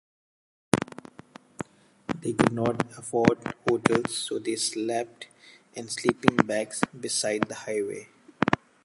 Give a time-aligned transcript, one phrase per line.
[2.21, 3.37] They could not afford
[3.69, 5.27] hotels so they slept
[5.75, 8.07] in sleeping bags beside the highway.